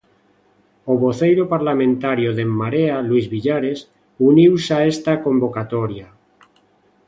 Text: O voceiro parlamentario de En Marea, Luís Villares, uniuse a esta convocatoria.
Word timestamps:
O 0.91 0.93
voceiro 1.05 1.43
parlamentario 1.53 2.29
de 2.37 2.43
En 2.47 2.51
Marea, 2.61 2.95
Luís 3.09 3.25
Villares, 3.33 3.79
uniuse 4.31 4.71
a 4.77 4.79
esta 4.93 5.13
convocatoria. 5.25 6.07